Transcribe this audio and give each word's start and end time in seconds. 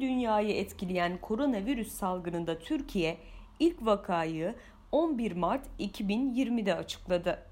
dünyayı 0.00 0.54
etkileyen 0.54 1.18
koronavirüs 1.18 1.92
salgınında 1.92 2.58
Türkiye 2.58 3.16
ilk 3.58 3.86
vakayı 3.86 4.54
11 4.92 5.32
Mart 5.32 5.66
2020'de 5.80 6.74
açıkladı. 6.74 7.42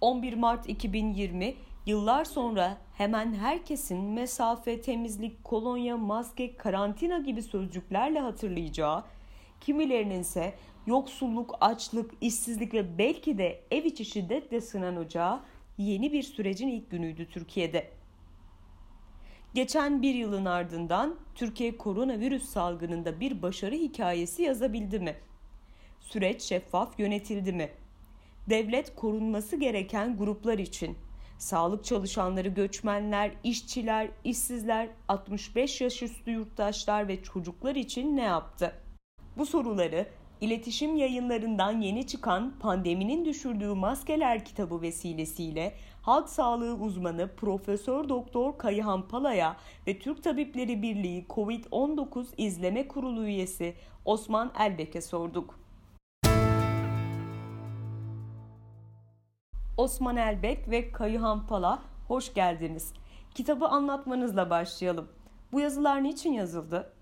11 0.00 0.34
Mart 0.34 0.68
2020 0.68 1.54
yıllar 1.86 2.24
sonra 2.24 2.76
hemen 2.94 3.34
herkesin 3.34 3.98
mesafe, 3.98 4.80
temizlik, 4.80 5.44
kolonya, 5.44 5.96
maske, 5.96 6.56
karantina 6.56 7.18
gibi 7.18 7.42
sözcüklerle 7.42 8.20
hatırlayacağı, 8.20 9.04
kimilerinin 9.60 10.20
ise 10.20 10.54
yoksulluk, 10.86 11.54
açlık, 11.60 12.10
işsizlik 12.20 12.74
ve 12.74 12.98
belki 12.98 13.38
de 13.38 13.60
ev 13.70 13.84
içi 13.84 14.04
şiddetle 14.04 14.60
sınanacağı 14.60 15.40
yeni 15.78 16.12
bir 16.12 16.22
sürecin 16.22 16.68
ilk 16.68 16.90
günüydü 16.90 17.28
Türkiye'de. 17.30 17.90
Geçen 19.54 20.02
bir 20.02 20.14
yılın 20.14 20.44
ardından 20.44 21.16
Türkiye 21.34 21.76
koronavirüs 21.76 22.44
salgınında 22.44 23.20
bir 23.20 23.42
başarı 23.42 23.74
hikayesi 23.74 24.42
yazabildi 24.42 24.98
mi? 24.98 25.16
Süreç 26.00 26.42
şeffaf 26.42 26.98
yönetildi 26.98 27.52
mi? 27.52 27.70
Devlet 28.50 28.94
korunması 28.94 29.56
gereken 29.56 30.16
gruplar 30.16 30.58
için 30.58 30.96
sağlık 31.38 31.84
çalışanları, 31.84 32.48
göçmenler, 32.48 33.30
işçiler, 33.44 34.08
işsizler, 34.24 34.88
65 35.08 35.80
yaş 35.80 36.02
üstü 36.02 36.30
yurttaşlar 36.30 37.08
ve 37.08 37.22
çocuklar 37.22 37.74
için 37.74 38.16
ne 38.16 38.22
yaptı? 38.22 38.72
Bu 39.36 39.46
soruları 39.46 40.06
iletişim 40.40 40.96
yayınlarından 40.96 41.80
yeni 41.80 42.06
çıkan 42.06 42.58
Pandeminin 42.60 43.24
Düşürdüğü 43.24 43.74
Maskeler 43.74 44.44
kitabı 44.44 44.82
vesilesiyle 44.82 45.74
halk 46.04 46.28
sağlığı 46.28 46.74
uzmanı 46.74 47.36
Profesör 47.36 48.08
Doktor 48.08 48.58
Kayıhan 48.58 49.08
Pala'ya 49.08 49.56
ve 49.86 49.98
Türk 49.98 50.24
Tabipleri 50.24 50.82
Birliği 50.82 51.26
COVID-19 51.30 52.26
İzleme 52.36 52.88
Kurulu 52.88 53.24
üyesi 53.24 53.74
Osman 54.04 54.52
Elbek'e 54.58 55.00
sorduk. 55.00 55.58
Osman 59.76 60.16
Elbek 60.16 60.70
ve 60.70 60.92
Kayıhan 60.92 61.46
Pala 61.46 61.82
hoş 62.08 62.34
geldiniz. 62.34 62.92
Kitabı 63.34 63.66
anlatmanızla 63.66 64.50
başlayalım. 64.50 65.12
Bu 65.52 65.60
yazılar 65.60 66.02
niçin 66.02 66.32
yazıldı? 66.32 66.92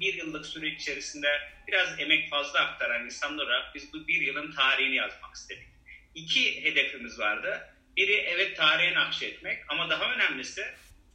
bir 0.00 0.14
yıllık 0.14 0.46
süre 0.46 0.68
içerisinde 0.68 1.28
biraz 1.68 2.00
emek 2.00 2.30
fazla 2.30 2.60
aktaran 2.60 3.04
insanlar 3.04 3.72
biz 3.74 3.92
bu 3.92 4.08
bir 4.08 4.20
yılın 4.20 4.52
tarihini 4.52 4.94
yazmak 4.94 5.34
istedik. 5.34 5.68
İki 6.14 6.64
hedefimiz 6.64 7.18
vardı. 7.18 7.73
Biri 7.96 8.14
evet 8.14 8.56
tarihe 8.56 8.94
nakşetmek 8.94 9.58
ama 9.68 9.90
daha 9.90 10.14
önemlisi 10.14 10.64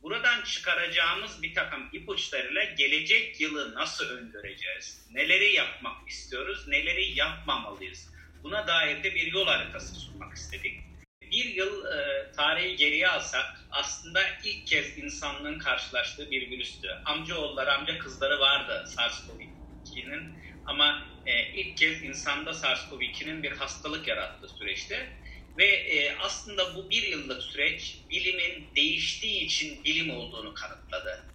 buradan 0.02 0.44
çıkaracağımız 0.44 1.44
bir 1.44 1.54
takım 1.54 1.90
ipuçlarıyla 1.94 2.64
gelecek 2.64 3.42
yılı 3.42 3.76
nasıl 3.76 4.10
öngöreceğiz? 4.10 5.08
Neleri 5.12 5.54
yapmak 5.54 6.10
istiyoruz, 6.10 6.68
neleri 6.68 7.18
yapmamalıyız? 7.18 8.12
Buna 8.44 8.68
dair 8.68 9.04
de 9.04 9.16
bir 9.16 9.34
yol 9.34 9.48
haritası 9.48 9.96
sunmak 9.96 10.36
istedik 10.36 10.90
bir 11.32 11.46
yıl 11.46 11.86
e, 11.86 12.32
tarihi 12.32 12.76
geriye 12.76 13.08
alsak 13.08 13.46
aslında 13.72 14.22
ilk 14.44 14.68
kez 14.68 14.98
insanlığın 14.98 15.60
karşılaştığı 15.60 16.32
bir 16.32 16.52
virüstü. 16.52 16.88
Amcaoğulları, 17.06 17.74
amca 17.74 18.00
kızları 18.00 18.40
vardı 18.40 18.84
SARS-CoV-2'nin 18.88 20.38
ama 20.66 21.08
e, 21.26 21.54
ilk 21.54 21.78
kez 21.78 22.04
insanda 22.04 22.50
SARS-CoV-2'nin 22.50 23.44
bir 23.44 23.52
hastalık 23.52 24.08
yarattığı 24.08 24.48
süreçte. 24.48 25.20
Ve 25.60 25.68
e, 25.68 26.16
aslında 26.18 26.76
bu 26.76 26.90
bir 26.90 27.04
yıllık 27.04 27.44
süreç 27.44 27.98
bilimin 28.10 28.68
değiştiği 28.76 29.42
için 29.42 29.84
bilim 29.84 30.10
olduğunu 30.10 30.54
kanıtladı. 30.54 31.26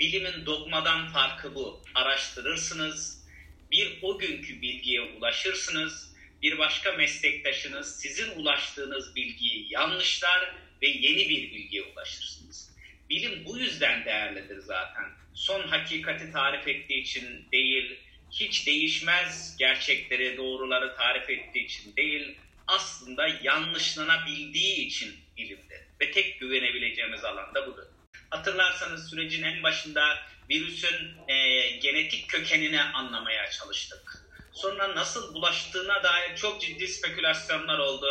Bilimin 0.00 0.46
dogmadan 0.46 1.12
farkı 1.12 1.54
bu. 1.54 1.82
Araştırırsınız, 1.94 3.26
bir 3.70 3.98
o 4.02 4.18
günkü 4.18 4.62
bilgiye 4.62 5.00
ulaşırsınız 5.00 6.14
bir 6.42 6.58
başka 6.58 6.92
meslektaşınız 6.92 8.00
sizin 8.00 8.30
ulaştığınız 8.30 9.16
bilgiyi 9.16 9.72
yanlışlar 9.72 10.54
ve 10.82 10.88
yeni 10.88 11.28
bir 11.28 11.50
bilgiye 11.50 11.82
ulaşırsınız. 11.82 12.76
Bilim 13.10 13.44
bu 13.44 13.58
yüzden 13.58 14.04
değerlidir 14.04 14.58
zaten. 14.58 15.04
Son 15.34 15.68
hakikati 15.68 16.32
tarif 16.32 16.68
ettiği 16.68 17.00
için 17.00 17.46
değil, 17.52 17.98
hiç 18.30 18.66
değişmez 18.66 19.56
gerçekleri, 19.58 20.36
doğruları 20.36 20.96
tarif 20.96 21.30
ettiği 21.30 21.64
için 21.64 21.96
değil, 21.96 22.38
aslında 22.68 23.28
yanlışlanabildiği 23.42 24.86
için 24.86 25.14
bilimdir. 25.36 25.80
Ve 26.00 26.10
tek 26.10 26.40
güvenebileceğimiz 26.40 27.24
alan 27.24 27.54
da 27.54 27.66
budur. 27.66 27.84
Hatırlarsanız 28.30 29.10
sürecin 29.10 29.42
en 29.42 29.62
başında 29.62 30.18
virüsün 30.50 31.28
e, 31.28 31.68
genetik 31.76 32.28
kökenini 32.28 32.82
anlamaya 32.82 33.50
çalıştık 33.50 34.28
sonra 34.58 34.94
nasıl 34.94 35.34
bulaştığına 35.34 36.02
dair 36.02 36.36
çok 36.36 36.60
ciddi 36.60 36.88
spekülasyonlar 36.88 37.78
oldu. 37.78 38.06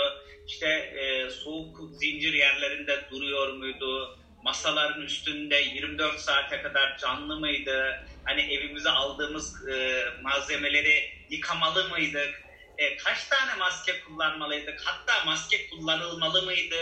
İşte 0.48 0.68
e, 0.68 1.30
soğuk 1.30 1.78
zincir 1.92 2.34
yerlerinde 2.34 3.06
duruyor 3.12 3.54
muydu? 3.54 4.20
Masaların 4.44 5.02
üstünde 5.02 5.56
24 5.56 6.20
saate 6.20 6.62
kadar 6.62 6.98
canlı 6.98 7.40
mıydı? 7.40 8.06
Hani 8.24 8.42
evimize 8.42 8.90
aldığımız 8.90 9.68
e, 9.70 10.06
malzemeleri 10.22 11.10
yıkamalı 11.30 11.90
mıydık? 11.90 12.47
E, 12.78 12.98
kaç 12.98 13.24
tane 13.28 13.56
maske 13.56 14.00
kullanmalıydık? 14.00 14.82
Hatta 14.86 15.26
maske 15.26 15.70
kullanılmalı 15.70 16.42
mıydı? 16.42 16.76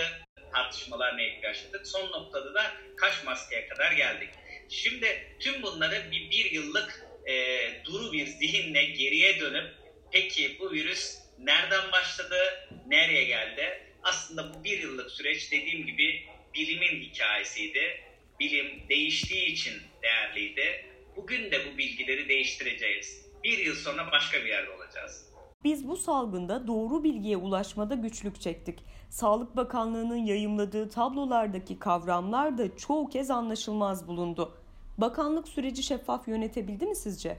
Tartışmalarına 0.54 1.22
yaşadık. 1.22 1.88
Son 1.88 2.12
noktada 2.12 2.54
da 2.54 2.74
kaç 2.98 3.24
maskeye 3.24 3.68
kadar 3.68 3.92
geldik. 3.92 4.30
Şimdi 4.70 5.38
tüm 5.40 5.64
bunları 5.64 6.12
bir, 6.12 6.32
bir 6.32 6.52
yıllık 6.52 7.06
e, 7.26 7.58
duru 7.86 8.14
bir 8.14 8.26
zihinle 8.26 8.86
geriye 8.86 9.40
dönüp 9.40 9.74
peki 10.12 10.58
bu 10.60 10.72
virüs 10.72 11.18
nereden 11.40 11.92
başladı, 11.92 12.70
nereye 12.88 13.24
geldi? 13.24 13.82
Aslında 14.04 14.54
bu 14.54 14.64
bir 14.64 14.80
yıllık 14.80 15.12
süreç 15.12 15.52
dediğim 15.52 15.86
gibi 15.86 16.26
bilimin 16.54 17.02
hikayesiydi. 17.02 18.02
Bilim 18.40 18.90
değiştiği 18.90 19.46
için 19.46 19.82
değerliydi. 20.04 20.86
Bugün 21.16 21.52
de 21.52 21.66
bu 21.66 21.78
bilgileri 21.78 22.30
değiştireceğiz. 22.30 23.26
Bir 23.44 23.58
yıl 23.58 23.76
sonra 23.76 24.12
başka 24.12 24.44
bir 24.44 24.50
yerde 24.50 24.70
olacağız. 24.70 25.35
Biz 25.66 25.88
bu 25.88 25.98
salgında 25.98 26.68
doğru 26.68 27.04
bilgiye 27.04 27.38
ulaşmada 27.38 27.96
güçlük 27.96 28.42
çektik. 28.42 28.80
Sağlık 29.10 29.56
Bakanlığı'nın 29.56 30.16
yayımladığı 30.16 30.90
tablolardaki 30.90 31.80
kavramlar 31.80 32.58
da 32.58 32.78
çoğu 32.78 33.10
kez 33.10 33.32
anlaşılmaz 33.32 34.08
bulundu. 34.08 34.58
Bakanlık 34.98 35.48
süreci 35.48 35.84
şeffaf 35.84 36.28
yönetebildi 36.28 36.86
mi 36.86 36.96
sizce? 36.96 37.30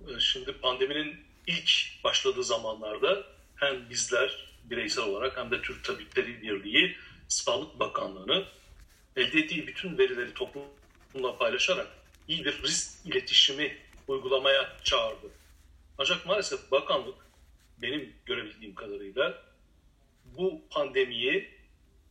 Ee, 0.00 0.20
şimdi 0.20 0.52
pandeminin 0.52 1.16
ilk 1.46 1.70
başladığı 2.04 2.44
zamanlarda 2.44 3.22
hem 3.56 3.90
bizler 3.90 4.54
bireysel 4.64 5.04
olarak 5.04 5.36
hem 5.36 5.50
de 5.50 5.62
Türk 5.62 5.84
Tabipleri 5.84 6.42
Birliği 6.42 6.96
Sağlık 7.28 7.80
Bakanlığı'nı 7.80 8.44
elde 9.16 9.38
ettiği 9.38 9.66
bütün 9.66 9.98
verileri 9.98 10.34
toplumla 10.34 11.38
paylaşarak 11.38 11.88
iyi 12.28 12.44
bir 12.44 12.62
risk 12.62 13.06
iletişimi 13.06 13.76
uygulamaya 14.08 14.76
çağırdı. 14.84 15.30
Ancak 15.98 16.26
maalesef 16.26 16.70
bakanlık 16.70 17.25
benim 17.82 18.12
görebildiğim 18.26 18.74
kadarıyla 18.74 19.42
bu 20.24 20.62
pandemiyi 20.70 21.50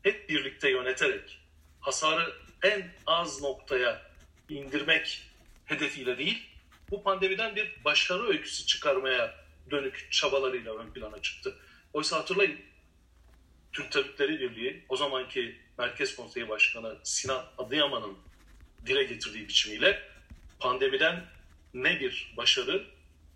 hep 0.03 0.29
birlikte 0.29 0.69
yöneterek 0.69 1.39
hasarı 1.79 2.33
en 2.63 2.91
az 3.05 3.41
noktaya 3.41 4.11
indirmek 4.49 5.21
hedefiyle 5.65 6.17
değil, 6.17 6.49
bu 6.91 7.03
pandemiden 7.03 7.55
bir 7.55 7.75
başarı 7.85 8.27
öyküsü 8.27 8.65
çıkarmaya 8.65 9.35
dönük 9.71 10.07
çabalarıyla 10.11 10.75
ön 10.75 10.89
plana 10.91 11.21
çıktı. 11.21 11.55
Oysa 11.93 12.17
hatırlayın, 12.17 12.59
Türk 13.73 13.91
Tabipleri 13.91 14.39
Birliği, 14.39 14.85
o 14.89 14.97
zamanki 14.97 15.55
Merkez 15.77 16.15
Konseyi 16.15 16.49
Başkanı 16.49 16.97
Sinan 17.03 17.45
Adıyaman'ın 17.57 18.17
dile 18.85 19.03
getirdiği 19.03 19.47
biçimiyle 19.47 20.03
pandemiden 20.59 21.25
ne 21.73 21.99
bir 21.99 22.33
başarı 22.37 22.85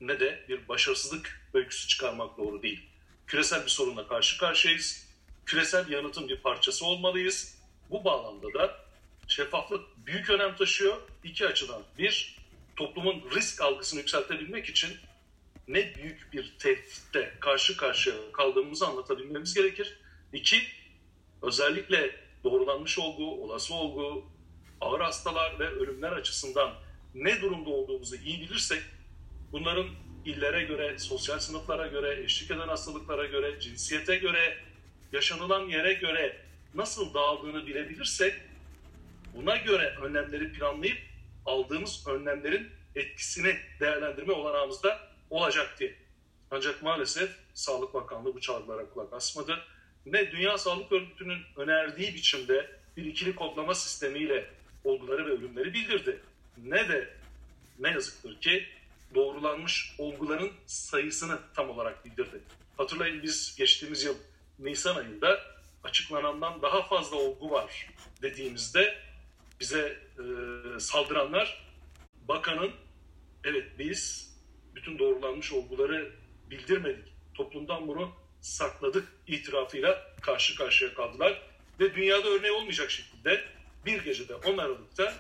ne 0.01 0.19
de 0.19 0.45
bir 0.49 0.67
başarısızlık 0.67 1.41
öyküsü 1.53 1.87
çıkarmak 1.87 2.37
doğru 2.37 2.61
değil. 2.61 2.89
Küresel 3.27 3.63
bir 3.63 3.69
sorunla 3.69 4.07
karşı 4.07 4.37
karşıyayız. 4.37 5.09
Küresel 5.45 5.89
yanıtın 5.89 6.29
bir 6.29 6.37
parçası 6.37 6.85
olmalıyız. 6.85 7.57
Bu 7.89 8.03
bağlamda 8.03 8.53
da 8.53 8.85
şeffaflık 9.27 9.81
büyük 10.05 10.29
önem 10.29 10.55
taşıyor 10.55 10.97
iki 11.23 11.47
açıdan. 11.47 11.81
Bir, 11.97 12.37
toplumun 12.75 13.23
risk 13.35 13.61
algısını 13.61 13.99
yükseltebilmek 13.99 14.69
için 14.69 14.89
ne 15.67 15.95
büyük 15.95 16.33
bir 16.33 16.55
tehditle 16.59 17.33
karşı 17.39 17.77
karşıya 17.77 18.15
kaldığımızı 18.33 18.87
anlatabilmemiz 18.87 19.53
gerekir. 19.53 19.99
İki, 20.33 20.61
özellikle 21.41 22.15
doğrulanmış 22.43 22.99
olgu, 22.99 23.43
olası 23.43 23.73
olgu, 23.73 24.25
ağır 24.81 25.01
hastalar 25.01 25.59
ve 25.59 25.67
ölümler 25.67 26.11
açısından 26.11 26.73
ne 27.15 27.41
durumda 27.41 27.69
olduğumuzu 27.69 28.15
iyi 28.15 28.41
bilirsek 28.41 28.81
bunların 29.51 29.87
illere 30.25 30.63
göre, 30.63 30.99
sosyal 30.99 31.39
sınıflara 31.39 31.87
göre, 31.87 32.23
eşlik 32.23 32.51
eden 32.51 32.67
hastalıklara 32.67 33.25
göre, 33.25 33.59
cinsiyete 33.59 34.15
göre, 34.17 34.57
yaşanılan 35.11 35.67
yere 35.67 35.93
göre 35.93 36.37
nasıl 36.75 37.13
dağıldığını 37.13 37.67
bilebilirsek 37.67 38.33
Buna 39.35 39.57
göre 39.57 39.95
önlemleri 40.01 40.51
planlayıp 40.51 40.97
aldığımız 41.45 42.07
önlemlerin 42.07 42.69
etkisini 42.95 43.55
değerlendirme 43.79 44.33
olanağımızda 44.33 44.99
olacak 45.29 45.75
diye. 45.79 45.95
Ancak 46.51 46.83
maalesef 46.83 47.29
Sağlık 47.53 47.93
Bakanlığı 47.93 48.35
bu 48.35 48.41
çağrılara 48.41 48.89
kulak 48.89 49.13
asmadı. 49.13 49.59
Ne 50.05 50.31
Dünya 50.31 50.57
Sağlık 50.57 50.91
Örgütü'nün 50.91 51.39
önerdiği 51.55 52.13
biçimde 52.13 52.71
bir 52.97 53.05
ikili 53.05 53.35
kodlama 53.35 53.75
sistemiyle 53.75 54.45
olguları 54.83 55.25
ve 55.25 55.31
ölümleri 55.31 55.73
bildirdi. 55.73 56.19
Ne 56.57 56.89
de 56.89 57.09
ne 57.79 57.89
yazıktır 57.91 58.41
ki 58.41 58.65
doğrulanmış 59.15 59.95
olguların 59.97 60.51
sayısını 60.65 61.39
tam 61.55 61.69
olarak 61.69 62.05
bildirdi. 62.05 62.41
Hatırlayın 62.77 63.23
biz 63.23 63.55
geçtiğimiz 63.57 64.03
yıl 64.03 64.15
Nisan 64.59 64.95
ayında 64.95 65.39
açıklanandan 65.83 66.61
daha 66.61 66.81
fazla 66.81 67.17
olgu 67.17 67.51
var 67.51 67.89
dediğimizde 68.21 68.97
bize 69.59 69.97
e, 70.17 70.23
saldıranlar 70.79 71.65
bakanın 72.27 72.71
evet 73.43 73.65
biz 73.79 74.33
bütün 74.75 74.99
doğrulanmış 74.99 75.53
olguları 75.53 76.11
bildirmedik. 76.49 77.13
Toplumdan 77.33 77.87
bunu 77.87 78.11
sakladık 78.41 79.07
itirafıyla 79.27 80.15
karşı 80.21 80.55
karşıya 80.55 80.93
kaldılar. 80.93 81.41
Ve 81.79 81.95
dünyada 81.95 82.27
örneği 82.27 82.51
olmayacak 82.51 82.91
şekilde 82.91 83.43
bir 83.85 84.03
gecede 84.03 84.35
10 84.35 84.57
Aralık'ta 84.57 85.13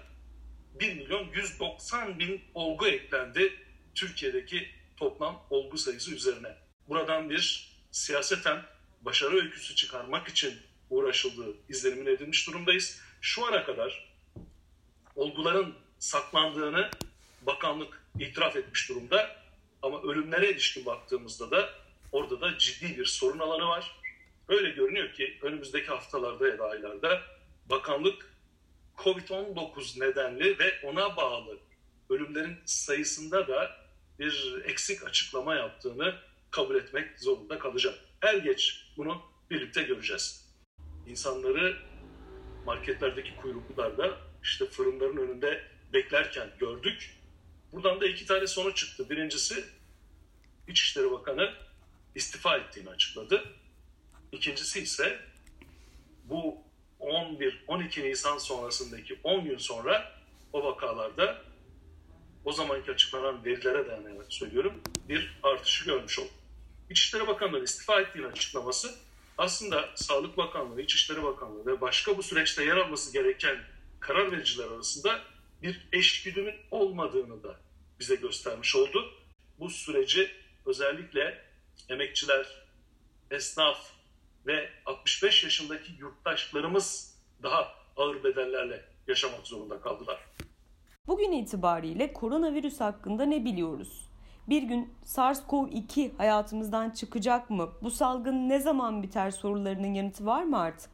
1 0.79 0.93
milyon 0.93 1.27
190 1.33 2.19
bin 2.19 2.41
olgu 2.53 2.87
eklendi 2.87 3.53
Türkiye'deki 3.99 4.69
toplam 4.97 5.43
olgu 5.49 5.77
sayısı 5.77 6.15
üzerine. 6.15 6.55
Buradan 6.89 7.29
bir 7.29 7.71
siyaseten 7.91 8.63
başarı 9.01 9.35
öyküsü 9.35 9.75
çıkarmak 9.75 10.27
için 10.27 10.53
uğraşıldığı 10.89 11.55
izlenimin 11.69 12.05
edilmiş 12.05 12.47
durumdayız. 12.47 13.01
Şu 13.21 13.45
ana 13.47 13.65
kadar 13.65 14.13
olguların 15.15 15.75
saklandığını 15.99 16.89
bakanlık 17.41 18.03
itiraf 18.19 18.55
etmiş 18.55 18.89
durumda. 18.89 19.35
Ama 19.81 20.01
ölümlere 20.01 20.51
ilişkin 20.51 20.85
baktığımızda 20.85 21.51
da 21.51 21.69
orada 22.11 22.41
da 22.41 22.57
ciddi 22.57 22.97
bir 22.97 23.05
sorun 23.05 23.39
alanı 23.39 23.67
var. 23.67 24.01
Öyle 24.47 24.69
görünüyor 24.69 25.13
ki 25.13 25.37
önümüzdeki 25.41 25.87
haftalarda 25.87 26.47
ya 26.47 26.59
da 26.59 26.69
aylarda 26.69 27.21
bakanlık 27.69 28.33
COVID-19 28.97 29.99
nedenli 29.99 30.59
ve 30.59 30.79
ona 30.83 31.17
bağlı 31.17 31.57
ölümlerin 32.09 32.57
sayısında 32.65 33.47
da 33.47 33.78
bir 34.19 34.61
eksik 34.65 35.07
açıklama 35.07 35.55
yaptığını 35.55 36.15
kabul 36.51 36.75
etmek 36.75 37.19
zorunda 37.19 37.59
kalacak. 37.59 37.99
Er 38.21 38.35
geç 38.35 38.85
bunu 38.97 39.21
birlikte 39.49 39.83
göreceğiz. 39.83 40.49
İnsanları 41.07 41.77
marketlerdeki 42.65 43.35
kuyruklarda 43.35 44.17
işte 44.43 44.65
fırınların 44.65 45.17
önünde 45.17 45.63
beklerken 45.93 46.49
gördük. 46.59 47.15
Buradan 47.71 48.01
da 48.01 48.07
iki 48.07 48.25
tane 48.25 48.47
sonuç 48.47 48.77
çıktı. 48.77 49.09
Birincisi 49.09 49.63
İçişleri 50.67 51.11
Bakanı 51.11 51.53
istifa 52.15 52.57
ettiğini 52.57 52.89
açıkladı. 52.89 53.43
İkincisi 54.31 54.79
ise 54.79 55.19
bu 56.23 56.57
11-12 56.99 58.03
Nisan 58.03 58.37
sonrasındaki 58.37 59.19
10 59.23 59.43
gün 59.43 59.57
sonra 59.57 60.11
o 60.53 60.63
vakalarda 60.63 61.41
o 62.49 62.51
zamanki 62.51 62.91
açıklanan 62.91 63.45
verilere 63.45 63.87
dayanarak 63.87 64.25
söylüyorum 64.33 64.81
bir 65.09 65.39
artışı 65.43 65.85
görmüş 65.85 66.19
olduk. 66.19 66.31
İçişleri 66.89 67.27
Bakanlığı 67.27 67.63
istifa 67.63 68.01
ettiğini 68.01 68.27
açıklaması 68.27 68.95
aslında 69.37 69.89
Sağlık 69.95 70.37
Bakanlığı, 70.37 70.81
İçişleri 70.81 71.23
Bakanlığı 71.23 71.65
ve 71.65 71.81
başka 71.81 72.17
bu 72.17 72.23
süreçte 72.23 72.63
yer 72.63 72.77
alması 72.77 73.13
gereken 73.13 73.57
karar 73.99 74.31
vericiler 74.31 74.67
arasında 74.67 75.21
bir 75.61 75.87
eşgüdümün 75.93 76.55
olmadığını 76.71 77.43
da 77.43 77.59
bize 77.99 78.15
göstermiş 78.15 78.75
oldu. 78.75 79.13
Bu 79.59 79.69
süreci 79.69 80.31
özellikle 80.65 81.45
emekçiler, 81.89 82.47
esnaf 83.31 83.91
ve 84.45 84.69
65 84.85 85.43
yaşındaki 85.43 85.91
yurttaşlarımız 85.99 87.15
daha 87.43 87.75
ağır 87.97 88.23
bedellerle 88.23 88.85
yaşamak 89.07 89.47
zorunda 89.47 89.81
kaldılar. 89.81 90.19
Bugün 91.09 91.31
itibariyle 91.31 92.13
koronavirüs 92.13 92.79
hakkında 92.79 93.25
ne 93.25 93.45
biliyoruz? 93.45 94.09
Bir 94.49 94.63
gün 94.63 94.93
SARS-CoV-2 95.05 96.17
hayatımızdan 96.17 96.89
çıkacak 96.89 97.49
mı? 97.49 97.73
Bu 97.81 97.91
salgın 97.91 98.49
ne 98.49 98.59
zaman 98.59 99.03
biter 99.03 99.31
sorularının 99.31 99.93
yanıtı 99.93 100.25
var 100.25 100.43
mı 100.43 100.59
artık? 100.59 100.89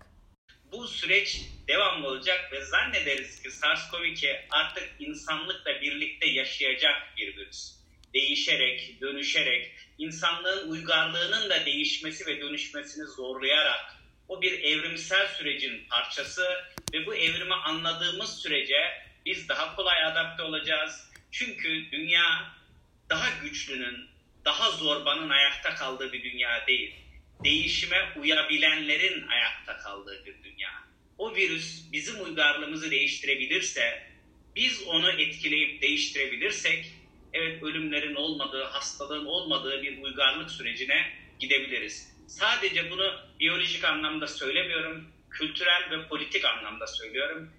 Bu 0.71 0.87
süreç 0.87 1.41
devam 1.67 2.05
olacak 2.05 2.49
ve 2.51 2.65
zannederiz 2.65 3.41
ki 3.41 3.49
SARS-CoV-2 3.49 4.39
artık 4.49 4.89
insanlıkla 4.99 5.81
birlikte 5.81 6.29
yaşayacak 6.29 6.95
bir 7.17 7.37
virüs. 7.37 7.79
Değişerek, 8.13 9.01
dönüşerek, 9.01 9.71
insanlığın 9.97 10.69
uygarlığının 10.69 11.49
da 11.49 11.65
değişmesi 11.65 12.25
ve 12.25 12.41
dönüşmesini 12.41 13.05
zorlayarak 13.05 13.95
o 14.27 14.41
bir 14.41 14.63
evrimsel 14.63 15.27
sürecin 15.27 15.87
parçası 15.89 16.45
ve 16.93 17.05
bu 17.05 17.15
evrimi 17.15 17.53
anladığımız 17.53 18.41
sürece 18.41 19.04
biz 19.25 19.49
daha 19.49 19.75
kolay 19.75 20.05
adapte 20.05 20.43
olacağız. 20.43 21.11
Çünkü 21.31 21.91
dünya 21.91 22.53
daha 23.09 23.29
güçlünün, 23.43 24.09
daha 24.45 24.71
zorbanın 24.71 25.29
ayakta 25.29 25.75
kaldığı 25.75 26.13
bir 26.13 26.23
dünya 26.23 26.67
değil. 26.67 26.95
Değişime 27.43 28.13
uyabilenlerin 28.15 29.27
ayakta 29.27 29.77
kaldığı 29.77 30.25
bir 30.25 30.43
dünya. 30.43 30.69
O 31.17 31.35
virüs 31.35 31.91
bizim 31.91 32.23
uygarlığımızı 32.23 32.91
değiştirebilirse, 32.91 34.03
biz 34.55 34.83
onu 34.87 35.11
etkileyip 35.11 35.81
değiştirebilirsek, 35.81 36.85
evet 37.33 37.63
ölümlerin 37.63 38.15
olmadığı, 38.15 38.63
hastalığın 38.63 39.25
olmadığı 39.25 39.81
bir 39.81 40.01
uygarlık 40.01 40.51
sürecine 40.51 41.11
gidebiliriz. 41.39 42.15
Sadece 42.27 42.91
bunu 42.91 43.13
biyolojik 43.39 43.83
anlamda 43.83 44.27
söylemiyorum, 44.27 45.07
kültürel 45.29 45.91
ve 45.91 46.07
politik 46.07 46.45
anlamda 46.45 46.87
söylüyorum. 46.87 47.51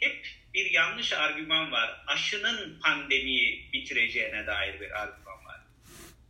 Hep 0.00 0.26
bir 0.54 0.70
yanlış 0.70 1.12
argüman 1.12 1.72
var. 1.72 2.04
Aşının 2.06 2.80
pandemiyi 2.80 3.68
bitireceğine 3.72 4.46
dair 4.46 4.80
bir 4.80 5.00
argüman 5.02 5.44
var. 5.44 5.60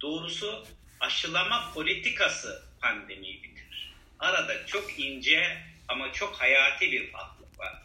Doğrusu 0.00 0.66
aşılama 1.00 1.72
politikası 1.75 2.62
pandemiyi 2.81 3.43
bitirir. 3.43 3.94
Arada 4.19 4.67
çok 4.67 4.98
ince 4.98 5.58
ama 5.88 6.12
çok 6.12 6.41
hayati 6.41 6.93
bir 6.93 7.12
farklılık 7.12 7.58
var. 7.58 7.82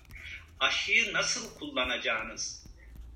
Aşıyı 0.59 1.13
nasıl 1.13 1.55
kullanacağınız, 1.59 2.67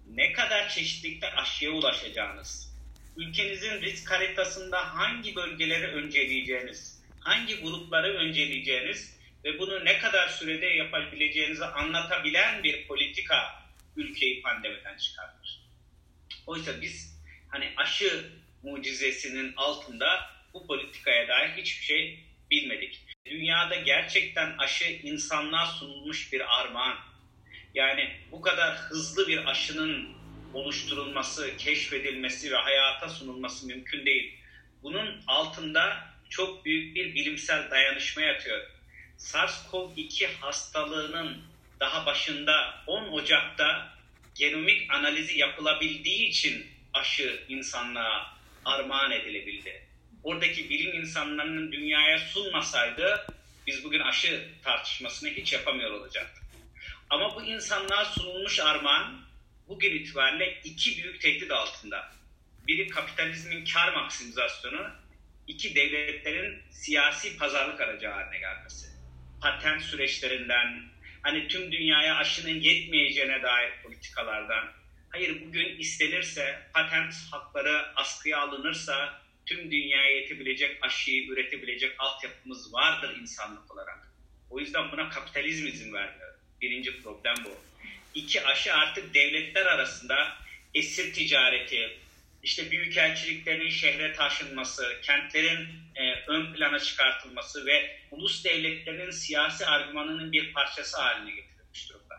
ne 0.10 0.34
kadar 0.34 0.70
çeşitlilikte 0.70 1.32
aşıya 1.32 1.72
ulaşacağınız, 1.72 2.76
ülkenizin 3.18 3.82
risk 3.82 4.12
haritasında 4.12 4.96
hangi 4.96 5.36
bölgeleri 5.36 5.88
önceleyeceğiniz, 5.88 7.04
hangi 7.20 7.62
grupları 7.62 8.14
önceleyeceğiniz 8.14 9.12
ve 9.44 9.60
bunu 9.60 9.86
ne 9.86 9.98
kadar 9.98 10.28
sürede 10.28 10.66
yapabileceğinizi 10.66 11.66
anlatabilen 11.66 12.64
bir 12.64 12.88
politika 12.88 13.64
ülkeyi 13.96 14.42
pandemiden 14.42 14.98
çıkartır. 14.98 15.60
Oysa 16.48 16.82
biz 16.82 17.22
hani 17.48 17.74
aşı 17.78 18.32
mucizesinin 18.64 19.54
altında 19.58 20.22
bu 20.54 20.68
politikaya 20.68 21.28
dair 21.28 21.50
hiçbir 21.50 21.84
şey 21.84 22.20
bilmedik. 22.52 23.06
Dünyada 23.26 23.76
gerçekten 23.76 24.58
aşı 24.58 24.86
insanlığa 25.04 25.66
sunulmuş 25.66 26.34
bir 26.34 26.62
armağan. 26.62 26.98
Yani 27.74 28.12
bu 28.32 28.42
kadar 28.42 28.78
hızlı 28.78 29.28
bir 29.28 29.50
aşının 29.50 30.10
oluşturulması, 30.54 31.58
keşfedilmesi 31.58 32.52
ve 32.52 32.56
hayata 32.56 33.10
sunulması 33.10 33.68
mümkün 33.68 34.06
değil. 34.06 34.40
Bunun 34.84 35.22
altında 35.28 36.14
çok 36.30 36.66
büyük 36.66 36.96
bir 36.96 37.16
bilimsel 37.16 37.72
dayanışma 37.72 38.22
yatıyor. 38.22 38.62
SARS-CoV-2 39.24 40.27
hastalığının 40.39 41.42
daha 41.80 42.06
başında 42.06 42.84
10 42.88 43.12
Ocak'ta 43.12 43.94
genomik 44.36 44.94
analizi 44.94 45.39
yapılabildiği 45.39 46.27
için 46.27 46.68
aşı 46.94 47.44
insanlığa 47.50 48.38
armağan 48.65 49.12
edilebildi. 49.12 49.86
Oradaki 50.24 50.70
bilim 50.70 51.01
insanlarının 51.01 51.72
dünyaya 51.72 52.20
sunmasaydı 52.20 53.27
biz 53.68 53.84
bugün 53.84 54.00
aşı 54.00 54.50
tartışmasını 54.63 55.30
hiç 55.30 55.53
yapamıyor 55.53 55.92
olacaktık. 55.92 56.44
Ama 57.10 57.36
bu 57.36 57.44
insanlığa 57.44 58.06
sunulmuş 58.06 58.60
armağan 58.60 59.22
bugün 59.68 59.96
itibariyle 59.96 60.62
iki 60.63 61.03
büyük 61.03 61.22
tehdit 61.22 61.51
altında. 61.51 62.12
Biri 62.68 62.88
kapitalizmin 62.88 63.65
kar 63.65 63.94
maksimizasyonu, 63.94 64.92
iki 65.48 65.75
devletlerin 65.75 66.62
siyasi 66.72 67.38
pazarlık 67.38 67.82
aracı 67.82 68.08
haline 68.08 68.39
gelmesi 68.39 68.93
patent 69.44 69.82
süreçlerinden, 69.82 70.82
hani 71.22 71.48
tüm 71.48 71.72
dünyaya 71.72 72.16
aşının 72.16 72.60
yetmeyeceğine 72.60 73.44
dair 73.44 73.72
politikalardan, 73.84 74.72
hayır 75.10 75.42
bugün 75.46 75.78
istenirse, 75.78 76.60
patent 76.74 77.14
hakları 77.32 77.96
askıya 77.96 78.40
alınırsa 78.40 79.22
tüm 79.46 79.72
dünyaya 79.72 80.16
yetebilecek 80.16 80.78
aşıyı 80.82 81.28
üretebilecek 81.28 81.96
altyapımız 82.00 82.74
vardır 82.74 83.18
insanlık 83.22 83.74
olarak. 83.74 84.14
O 84.50 84.60
yüzden 84.60 84.92
buna 84.92 85.10
kapitalizm 85.10 85.68
izin 85.68 85.94
vermiyor. 85.94 86.34
Birinci 86.62 87.02
problem 87.02 87.36
bu. 87.46 87.50
iki 88.14 88.46
aşı 88.46 88.74
artık 88.74 89.14
devletler 89.14 89.66
arasında 89.66 90.38
esir 90.74 91.14
ticareti, 91.14 91.98
işte 92.44 92.72
büyükelçiliklerin 92.72 93.70
şehre 93.70 94.14
taşınması, 94.14 95.00
kentlerin 95.02 95.68
e, 95.96 96.14
ön 96.28 96.54
plana 96.54 96.80
çıkartılması 96.80 97.66
ve 97.66 98.00
ulus 98.12 98.46
devletlerinin 98.46 99.12
siyasi 99.12 99.66
argümanının 99.66 100.32
bir 100.32 100.54
parçası 100.54 101.02
haline 101.02 101.32
getirilmiş 101.32 101.90
durumda. 101.90 102.16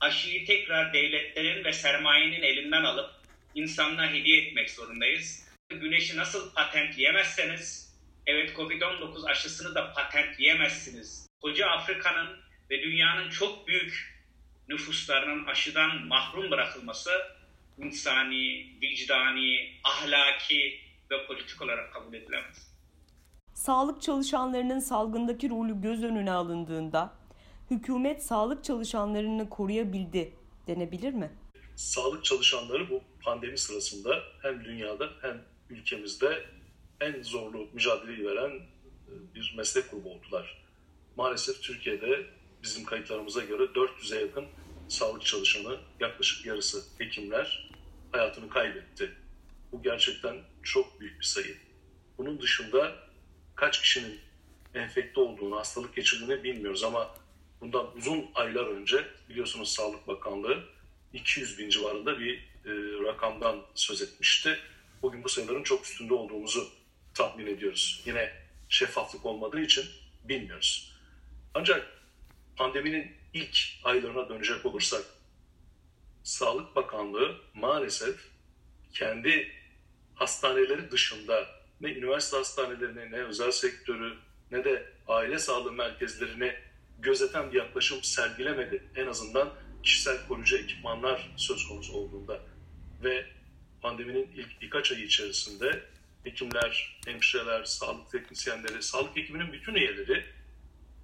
Aşıyı 0.00 0.46
tekrar 0.46 0.92
devletlerin 0.92 1.64
ve 1.64 1.72
sermayenin 1.72 2.42
elinden 2.42 2.84
alıp 2.84 3.10
insanlığa 3.54 4.10
hediye 4.10 4.42
etmek 4.42 4.70
zorundayız. 4.70 5.48
Güneşi 5.70 6.16
nasıl 6.16 6.54
patentleyemezseniz, 6.54 7.96
evet 8.26 8.50
Covid-19 8.56 9.30
aşısını 9.30 9.74
da 9.74 9.92
patentleyemezsiniz. 9.92 11.26
Koca 11.42 11.66
Afrika'nın 11.66 12.40
ve 12.70 12.82
dünyanın 12.82 13.30
çok 13.30 13.68
büyük 13.68 14.16
nüfuslarının 14.68 15.46
aşıdan 15.46 16.06
mahrum 16.06 16.50
bırakılması 16.50 17.10
insani, 17.78 18.66
vicdani, 18.82 19.56
ahlaki 19.84 20.80
ve 21.10 21.26
politik 21.26 21.62
olarak 21.62 21.92
kabul 21.92 22.14
edilemez. 22.14 22.76
Sağlık 23.54 24.02
çalışanlarının 24.02 24.78
salgındaki 24.78 25.50
rolü 25.50 25.80
göz 25.80 26.04
önüne 26.04 26.32
alındığında 26.32 27.14
hükümet 27.70 28.22
sağlık 28.24 28.64
çalışanlarını 28.64 29.48
koruyabildi 29.48 30.32
denebilir 30.66 31.12
mi? 31.12 31.30
Sağlık 31.76 32.24
çalışanları 32.24 32.90
bu 32.90 33.02
pandemi 33.22 33.58
sırasında 33.58 34.22
hem 34.42 34.64
dünyada 34.64 35.10
hem 35.22 35.42
ülkemizde 35.70 36.44
en 37.00 37.22
zorlu 37.22 37.68
mücadeleyi 37.72 38.26
veren 38.26 38.50
e, 38.50 39.34
bir 39.34 39.54
meslek 39.56 39.90
grubu 39.90 40.10
oldular. 40.10 40.64
Maalesef 41.16 41.62
Türkiye'de 41.62 42.26
bizim 42.62 42.84
kayıtlarımıza 42.84 43.44
göre 43.44 43.62
400'e 43.62 44.20
yakın 44.20 44.44
sağlık 44.88 45.26
çalışanı, 45.26 45.80
yaklaşık 46.00 46.46
yarısı 46.46 46.84
hekimler 46.98 47.70
hayatını 48.12 48.48
kaybetti. 48.48 49.12
Bu 49.72 49.82
gerçekten 49.82 50.36
çok 50.62 51.00
büyük 51.00 51.20
bir 51.20 51.24
sayı. 51.24 51.56
Bunun 52.18 52.40
dışında 52.40 52.96
kaç 53.54 53.82
kişinin 53.82 54.20
enfekte 54.74 55.20
olduğunu, 55.20 55.56
hastalık 55.56 55.96
geçirdiğini 55.96 56.44
bilmiyoruz 56.44 56.84
ama 56.84 57.14
bundan 57.60 57.96
uzun 57.96 58.30
aylar 58.34 58.66
önce 58.66 59.06
biliyorsunuz 59.28 59.68
Sağlık 59.68 60.08
Bakanlığı 60.08 60.64
200 61.12 61.58
bin 61.58 61.70
civarında 61.70 62.20
bir 62.20 62.34
e, 62.38 62.70
rakamdan 63.04 63.62
söz 63.74 64.02
etmişti. 64.02 64.58
Bugün 65.02 65.24
bu 65.24 65.28
sayıların 65.28 65.62
çok 65.62 65.84
üstünde 65.84 66.14
olduğumuzu 66.14 66.68
tahmin 67.14 67.46
ediyoruz. 67.46 68.02
Yine 68.06 68.32
şeffaflık 68.68 69.26
olmadığı 69.26 69.60
için 69.60 69.84
bilmiyoruz. 70.24 70.92
Ancak 71.54 71.95
pandeminin 72.56 73.12
ilk 73.34 73.58
aylarına 73.84 74.28
dönecek 74.28 74.66
olursak 74.66 75.02
Sağlık 76.22 76.76
Bakanlığı 76.76 77.40
maalesef 77.54 78.16
kendi 78.92 79.52
hastaneleri 80.14 80.90
dışında 80.90 81.46
ne 81.80 81.92
üniversite 81.92 82.36
hastanelerini 82.36 83.12
ne 83.12 83.16
özel 83.16 83.50
sektörü 83.50 84.16
ne 84.50 84.64
de 84.64 84.92
aile 85.08 85.38
sağlığı 85.38 85.72
merkezlerini 85.72 86.54
gözeten 86.98 87.52
bir 87.52 87.56
yaklaşım 87.56 88.02
sergilemedi. 88.02 88.82
En 88.96 89.06
azından 89.06 89.54
kişisel 89.82 90.26
koruyucu 90.28 90.56
ekipmanlar 90.56 91.30
söz 91.36 91.68
konusu 91.68 91.92
olduğunda 91.92 92.40
ve 93.04 93.26
pandeminin 93.82 94.30
ilk 94.36 94.62
birkaç 94.62 94.92
ayı 94.92 95.04
içerisinde 95.04 95.82
hekimler, 96.24 97.00
hemşireler, 97.06 97.64
sağlık 97.64 98.10
teknisyenleri, 98.10 98.82
sağlık 98.82 99.16
ekibinin 99.16 99.52
bütün 99.52 99.74
üyeleri 99.74 100.24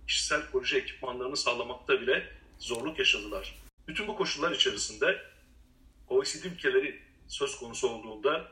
kişisel 0.06 0.50
koruyucu 0.50 0.76
ekipmanlarını 0.76 1.36
sağlamakta 1.36 2.00
bile 2.00 2.28
zorluk 2.58 2.98
yaşadılar. 2.98 3.54
Bütün 3.88 4.08
bu 4.08 4.16
koşullar 4.16 4.50
içerisinde 4.52 5.22
OECD 6.08 6.44
ülkeleri 6.44 7.02
söz 7.28 7.56
konusu 7.56 7.88
olduğunda 7.88 8.48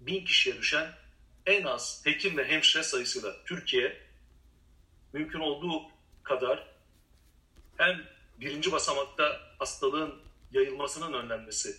bin 0.00 0.24
kişiye 0.24 0.58
düşen 0.58 0.92
en 1.46 1.64
az 1.64 2.02
hekim 2.04 2.36
ve 2.36 2.48
hemşire 2.48 2.82
sayısıyla 2.82 3.44
Türkiye 3.44 3.96
mümkün 5.12 5.40
olduğu 5.40 5.82
kadar 6.22 6.66
hem 7.76 8.04
birinci 8.40 8.72
basamakta 8.72 9.40
hastalığın 9.58 10.14
yayılmasının 10.52 11.12
önlenmesi 11.12 11.76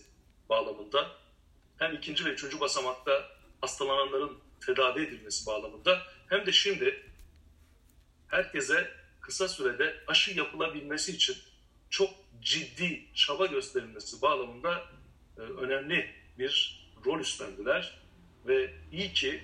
bağlamında 0.49 1.11
hem 1.77 1.95
ikinci 1.95 2.25
ve 2.25 2.29
üçüncü 2.29 2.59
basamakta 2.59 3.29
hastalananların 3.61 4.37
tedavi 4.65 5.01
edilmesi 5.03 5.45
bağlamında 5.45 6.01
hem 6.29 6.45
de 6.45 6.51
şimdi 6.51 7.10
herkese 8.31 8.91
kısa 9.21 9.47
sürede 9.47 10.03
aşı 10.07 10.31
yapılabilmesi 10.31 11.11
için 11.11 11.37
çok 11.89 12.09
ciddi 12.41 13.05
çaba 13.13 13.45
gösterilmesi 13.45 14.21
bağlamında 14.21 14.85
e, 15.37 15.41
önemli 15.41 16.15
bir 16.39 16.81
rol 17.05 17.19
üstlendiler. 17.19 18.01
Ve 18.47 18.73
iyi 18.91 19.13
ki 19.13 19.43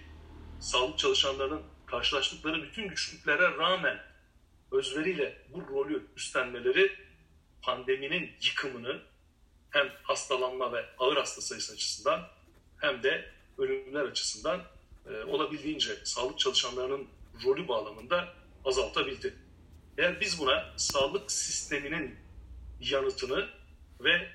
sağlık 0.60 0.98
çalışanlarının 0.98 1.62
karşılaştıkları 1.86 2.64
bütün 2.64 2.88
güçlüklere 2.88 3.58
rağmen 3.58 4.00
özveriyle 4.72 5.38
bu 5.54 5.68
rolü 5.68 6.08
üstlenmeleri 6.16 6.92
pandeminin 7.62 8.32
yıkımını 8.42 9.02
hem 9.70 9.90
hastalanma 10.04 10.74
ve 10.74 10.86
ağır 10.98 11.18
hasta 11.18 11.42
sayısı 11.42 11.74
açısından 11.74 12.28
hem 12.78 13.04
de 13.04 13.32
ölümler 13.58 14.02
açısından 14.02 14.62
e, 15.10 15.24
olabildiğince 15.24 15.96
sağlık 16.06 16.40
çalışanlarının 16.40 17.08
rolü 17.44 17.68
bağlamında 17.68 18.34
azaltabildi. 18.68 19.34
Eğer 19.98 20.22
biz 20.22 20.40
buna 20.40 20.74
sağlık 20.78 21.32
sisteminin 21.32 22.16
yanıtını 22.80 23.50
ve 24.00 24.30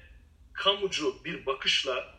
kamucu 0.52 1.24
bir 1.24 1.46
bakışla 1.46 2.14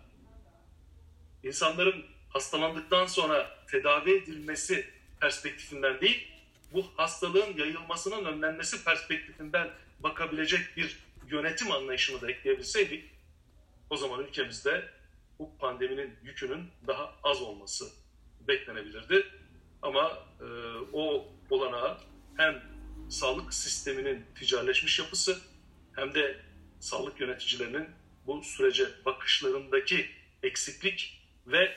insanların 1.44 2.06
hastalandıktan 2.30 3.06
sonra 3.06 3.66
tedavi 3.72 4.12
edilmesi 4.12 4.90
perspektifinden 5.20 6.02
değil, 6.02 6.28
bu 6.74 6.86
hastalığın 6.98 7.58
yayılmasının 7.58 8.26
önlenmesi 8.26 8.84
perspektifinden 8.84 9.70
bakabilecek 10.00 10.78
bir 10.78 11.00
yönetim 11.30 11.72
anlayışını 11.72 12.22
da 12.22 12.32
ekleyebilseydik, 12.32 13.12
o 13.90 13.98
zaman 13.98 14.24
ülkemizde 14.24 14.90
bu 15.40 15.58
pandeminin 15.58 16.16
yükünün 16.24 16.68
daha 16.88 17.14
az 17.24 17.42
olması 17.42 17.86
beklenebilirdi. 18.48 19.26
Ama 19.84 20.20
e, 20.40 20.46
o 20.94 21.26
olanağı 21.50 21.98
hem 22.38 22.64
sağlık 23.10 23.54
sisteminin 23.54 24.26
ticaretleşmiş 24.36 25.00
yapısı 25.00 25.38
hem 25.96 26.16
de 26.16 26.40
sağlık 26.80 27.20
yöneticilerinin 27.20 27.90
bu 28.26 28.44
sürece 28.44 28.86
bakışlarındaki 29.06 30.10
eksiklik 30.44 31.28
ve 31.48 31.76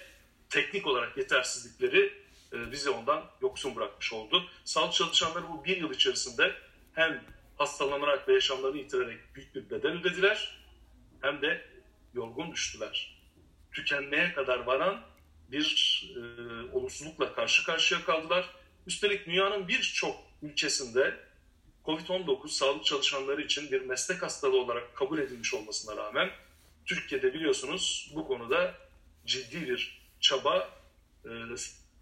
teknik 0.50 0.86
olarak 0.86 1.16
yetersizlikleri 1.16 2.12
e, 2.52 2.72
bizi 2.72 2.90
ondan 2.90 3.24
yoksun 3.42 3.76
bırakmış 3.76 4.12
oldu. 4.12 4.44
Sağlık 4.64 4.92
çalışanları 4.92 5.48
bu 5.48 5.64
bir 5.64 5.76
yıl 5.76 5.90
içerisinde 5.94 6.54
hem 6.92 7.24
hastalanarak 7.56 8.28
ve 8.28 8.34
yaşamlarını 8.34 8.78
yitirerek 8.78 9.34
büyük 9.34 9.54
bir 9.54 9.70
bedel 9.70 9.92
ödediler 9.92 10.58
hem 11.20 11.42
de 11.42 11.66
yorgun 12.14 12.52
düştüler. 12.52 13.22
Tükenmeye 13.72 14.32
kadar 14.32 14.58
varan 14.58 15.15
bir 15.50 16.02
e, 16.16 16.20
olumsuzlukla 16.72 17.34
karşı 17.34 17.64
karşıya 17.64 18.04
kaldılar. 18.04 18.50
Üstelik 18.86 19.26
dünyanın 19.26 19.68
birçok 19.68 20.16
ülkesinde 20.42 21.16
COVID-19 21.84 22.48
sağlık 22.48 22.84
çalışanları 22.84 23.42
için 23.42 23.70
bir 23.72 23.80
meslek 23.80 24.22
hastalığı 24.22 24.60
olarak 24.60 24.96
kabul 24.96 25.18
edilmiş 25.18 25.54
olmasına 25.54 25.96
rağmen 25.96 26.30
Türkiye'de 26.86 27.34
biliyorsunuz 27.34 28.12
bu 28.14 28.26
konuda 28.26 28.74
ciddi 29.26 29.68
bir 29.68 30.02
çaba 30.20 30.70
e, 31.24 31.30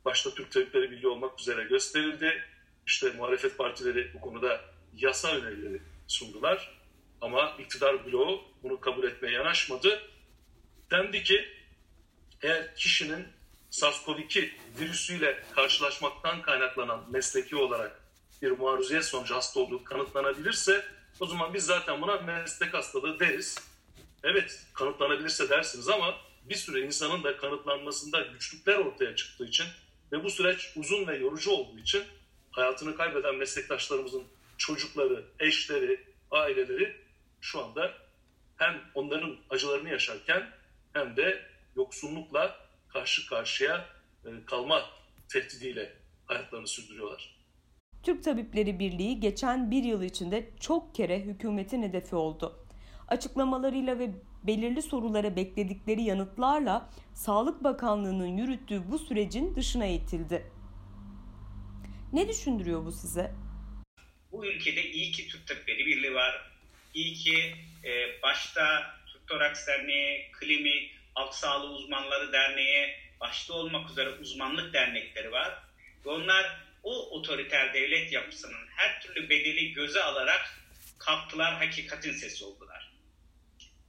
başta 0.04 0.34
Türk 0.34 0.52
Tabipleri 0.52 0.90
Birliği 0.90 1.08
olmak 1.08 1.40
üzere 1.40 1.64
gösterildi. 1.64 2.44
İşte 2.86 3.12
muhalefet 3.12 3.58
partileri 3.58 4.14
bu 4.14 4.20
konuda 4.20 4.60
yasa 4.96 5.28
önerileri 5.28 5.82
sundular. 6.08 6.80
Ama 7.20 7.56
iktidar 7.58 8.06
bloğu 8.06 8.44
bunu 8.62 8.80
kabul 8.80 9.04
etmeye 9.04 9.32
yanaşmadı. 9.32 10.02
Dendi 10.90 11.22
ki 11.22 11.53
eğer 12.44 12.74
kişinin 12.76 13.26
SARS-CoV-2 13.70 14.50
virüsüyle 14.80 15.42
karşılaşmaktan 15.54 16.42
kaynaklanan 16.42 17.04
mesleki 17.10 17.56
olarak 17.56 18.00
bir 18.42 18.50
maruziyet 18.50 19.04
sonucu 19.04 19.34
hasta 19.34 19.60
olduğu 19.60 19.84
kanıtlanabilirse 19.84 20.84
o 21.20 21.26
zaman 21.26 21.54
biz 21.54 21.66
zaten 21.66 22.02
buna 22.02 22.16
meslek 22.16 22.74
hastalığı 22.74 23.20
deriz. 23.20 23.58
Evet 24.22 24.66
kanıtlanabilirse 24.74 25.48
dersiniz 25.48 25.88
ama 25.88 26.14
bir 26.48 26.54
süre 26.54 26.80
insanın 26.80 27.24
da 27.24 27.36
kanıtlanmasında 27.36 28.20
güçlükler 28.20 28.78
ortaya 28.78 29.16
çıktığı 29.16 29.44
için 29.44 29.66
ve 30.12 30.24
bu 30.24 30.30
süreç 30.30 30.72
uzun 30.76 31.06
ve 31.06 31.16
yorucu 31.16 31.50
olduğu 31.50 31.78
için 31.78 32.02
hayatını 32.50 32.96
kaybeden 32.96 33.34
meslektaşlarımızın 33.34 34.24
çocukları, 34.58 35.24
eşleri, 35.40 36.00
aileleri 36.30 36.96
şu 37.40 37.64
anda 37.64 37.92
hem 38.56 38.80
onların 38.94 39.36
acılarını 39.50 39.90
yaşarken 39.90 40.50
hem 40.92 41.16
de 41.16 41.53
yoksunlukla 41.76 42.56
karşı 42.88 43.26
karşıya 43.26 43.86
e, 44.24 44.28
kalma 44.46 44.82
tehdidiyle 45.28 45.92
hayatlarını 46.26 46.68
sürdürüyorlar. 46.68 47.34
Türk 48.02 48.24
Tabipleri 48.24 48.78
Birliği 48.78 49.20
geçen 49.20 49.70
bir 49.70 49.84
yıl 49.84 50.02
içinde 50.02 50.50
çok 50.60 50.94
kere 50.94 51.20
hükümetin 51.20 51.82
hedefi 51.82 52.16
oldu. 52.16 52.66
Açıklamalarıyla 53.08 53.98
ve 53.98 54.10
belirli 54.42 54.82
sorulara 54.82 55.36
bekledikleri 55.36 56.02
yanıtlarla 56.02 56.90
Sağlık 57.14 57.64
Bakanlığı'nın 57.64 58.36
yürüttüğü 58.36 58.90
bu 58.90 58.98
sürecin 58.98 59.54
dışına 59.54 59.86
itildi. 59.86 60.50
Ne 62.12 62.28
düşündürüyor 62.28 62.84
bu 62.84 62.92
size? 62.92 63.34
Bu 64.32 64.46
ülkede 64.46 64.90
iyi 64.90 65.12
ki 65.12 65.28
Türk 65.28 65.46
Tabipleri 65.46 65.86
Birliği 65.86 66.14
var. 66.14 66.50
İyi 66.94 67.14
ki 67.14 67.54
e, 67.84 68.22
başta 68.22 68.82
Türk 69.12 69.26
Toraks 69.26 69.66
Derneği, 69.66 70.30
Klimi, 70.32 70.88
Halk 71.14 71.34
Sağlığı 71.34 71.70
Uzmanları 71.70 72.32
Derneği, 72.32 72.96
başta 73.20 73.54
olmak 73.54 73.90
üzere 73.90 74.10
uzmanlık 74.10 74.74
dernekleri 74.74 75.32
var. 75.32 75.58
Ve 76.06 76.10
onlar 76.10 76.60
o 76.82 77.10
otoriter 77.10 77.74
devlet 77.74 78.12
yapısının 78.12 78.66
her 78.76 79.00
türlü 79.00 79.28
bedeli 79.28 79.72
göze 79.72 80.02
alarak 80.02 80.60
kalktılar, 80.98 81.54
hakikatin 81.54 82.12
sesi 82.12 82.44
oldular. 82.44 82.92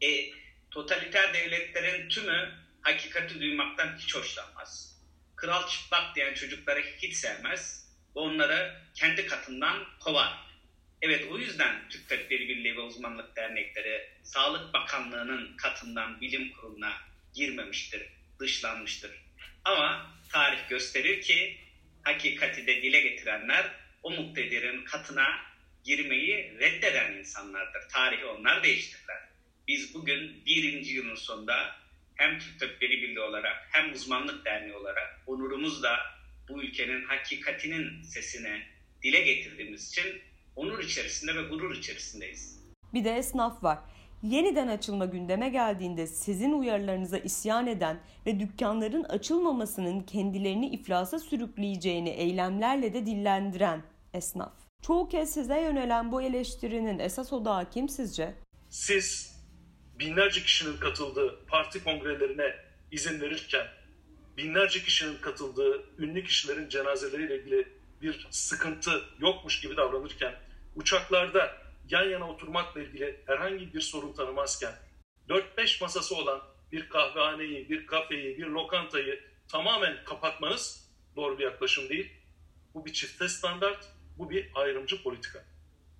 E, 0.01 0.29
totaliter 0.71 1.33
devletlerin 1.33 2.09
tümü 2.09 2.53
hakikati 2.81 3.39
duymaktan 3.41 3.97
hiç 3.97 4.15
hoşlanmaz. 4.15 5.01
Kral 5.35 5.67
çıplak 5.67 6.15
diyen 6.15 6.33
çocukları 6.33 6.81
hiç 6.97 7.13
sevmez 7.15 7.91
ve 8.15 8.19
onları 8.19 8.81
kendi 8.93 9.25
katından 9.25 9.83
kovar. 9.99 10.45
Evet 11.01 11.27
o 11.31 11.37
yüzden 11.37 11.89
Türk 11.89 12.09
Tabipleri 12.09 12.49
Birliği 12.49 12.77
ve 12.77 12.81
Uzmanlık 12.81 13.35
Dernekleri 13.35 14.09
Sağlık 14.23 14.73
Bakanlığı'nın 14.73 15.57
katından 15.57 16.21
bilim 16.21 16.53
kuruluna 16.53 16.93
girmemiştir, 17.35 18.01
dışlanmıştır. 18.39 19.11
Ama 19.65 20.11
tarih 20.31 20.69
gösterir 20.69 21.21
ki 21.21 21.57
hakikati 22.03 22.67
de 22.67 22.81
dile 22.81 23.01
getirenler 23.01 23.71
o 24.03 24.11
muktedirin 24.11 24.85
katına 24.85 25.27
girmeyi 25.83 26.57
reddeden 26.59 27.13
insanlardır. 27.13 27.89
Tarihi 27.89 28.25
onlar 28.25 28.63
değiştirdiler. 28.63 29.29
Biz 29.67 29.93
bugün 29.93 30.45
birinci 30.45 30.93
yılın 30.93 31.15
sonunda 31.15 31.75
hem 32.15 32.39
Türk 32.39 32.59
Tabipleri 32.59 33.01
Birliği 33.01 33.19
olarak 33.19 33.67
hem 33.71 33.93
uzmanlık 33.93 34.45
derneği 34.45 34.73
olarak 34.73 35.21
onurumuzla 35.27 35.99
bu 36.49 36.63
ülkenin 36.63 37.05
hakikatinin 37.05 38.01
sesini 38.01 38.61
dile 39.03 39.21
getirdiğimiz 39.21 39.91
için 39.91 40.21
onur 40.55 40.79
içerisinde 40.79 41.35
ve 41.35 41.41
gurur 41.41 41.75
içerisindeyiz. 41.75 42.65
Bir 42.93 43.03
de 43.03 43.15
esnaf 43.15 43.63
var. 43.63 43.79
Yeniden 44.29 44.67
açılma 44.67 45.05
gündeme 45.05 45.49
geldiğinde 45.49 46.07
sizin 46.07 46.53
uyarılarınıza 46.53 47.17
isyan 47.17 47.67
eden 47.67 47.99
ve 48.25 48.39
dükkanların 48.39 49.03
açılmamasının 49.03 49.99
kendilerini 49.99 50.69
iflasa 50.69 51.19
sürükleyeceğini 51.19 52.09
eylemlerle 52.09 52.93
de 52.93 53.05
dillendiren 53.05 53.83
esnaf. 54.13 54.53
Çoğu 54.81 55.09
kez 55.09 55.33
size 55.33 55.61
yönelen 55.61 56.11
bu 56.11 56.21
eleştirinin 56.21 56.99
esas 56.99 57.33
odağı 57.33 57.69
kim 57.69 57.89
sizce? 57.89 58.35
Siz 58.69 59.35
binlerce 59.99 60.41
kişinin 60.41 60.77
katıldığı 60.77 61.45
parti 61.47 61.83
kongrelerine 61.83 62.55
izin 62.91 63.21
verirken, 63.21 63.67
binlerce 64.37 64.79
kişinin 64.79 65.17
katıldığı 65.21 65.83
ünlü 65.99 66.23
kişilerin 66.23 66.69
cenazeleriyle 66.69 67.37
ilgili 67.39 67.67
bir 68.01 68.27
sıkıntı 68.31 68.91
yokmuş 69.19 69.61
gibi 69.61 69.77
davranırken, 69.77 70.33
uçaklarda 70.75 71.64
yan 71.89 72.09
yana 72.09 72.29
oturmakla 72.29 72.81
ilgili 72.81 73.23
herhangi 73.25 73.73
bir 73.73 73.81
sorun 73.81 74.13
tanımazken, 74.13 74.73
4-5 75.29 75.83
masası 75.83 76.15
olan 76.15 76.41
bir 76.71 76.89
kahvehaneyi, 76.89 77.69
bir 77.69 77.87
kafeyi, 77.87 78.37
bir 78.37 78.45
lokantayı 78.45 79.23
tamamen 79.47 80.03
kapatmanız 80.05 80.89
doğru 81.15 81.39
bir 81.39 81.43
yaklaşım 81.43 81.89
değil. 81.89 82.11
Bu 82.73 82.85
bir 82.85 82.93
çifte 82.93 83.29
standart, 83.29 83.87
bu 84.17 84.29
bir 84.29 84.51
ayrımcı 84.55 85.03
politika. 85.03 85.45